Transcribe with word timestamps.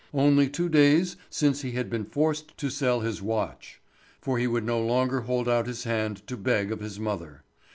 Only 0.15 0.49
two 0.49 0.67
days 0.67 1.15
since 1.29 1.61
he 1.61 1.73
had 1.73 1.87
been 1.87 2.05
forced 2.05 2.57
to 2.57 2.71
sell 2.71 3.01
his 3.01 3.21
watch, 3.21 3.79
for 4.19 4.39
he 4.39 4.47
would 4.47 4.63
no 4.65 4.79
longer 4.81 5.21
hold 5.21 5.47
out 5.47 5.67
his 5.67 5.83
hand 5.83 6.25
to 6.25 6.35
beg 6.37 6.71
of 6.71 6.79
his 6.79 6.99
mother. 6.99 7.43